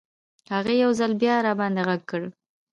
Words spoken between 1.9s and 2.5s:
کړل.